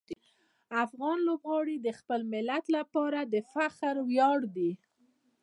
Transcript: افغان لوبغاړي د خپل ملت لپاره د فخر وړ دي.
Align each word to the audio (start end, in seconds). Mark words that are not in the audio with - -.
افغان 0.83 1.17
لوبغاړي 1.27 1.77
د 1.81 1.89
خپل 1.99 2.19
ملت 2.33 2.65
لپاره 2.77 3.19
د 3.33 3.35
فخر 3.51 3.95
وړ 4.13 4.39
دي. 4.55 4.71